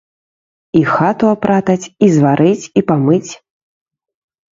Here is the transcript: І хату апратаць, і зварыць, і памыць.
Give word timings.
І 0.77 0.79
хату 0.93 1.25
апратаць, 1.33 1.89
і 2.07 2.09
зварыць, 2.15 2.69
і 2.81 2.83
памыць. 2.93 3.31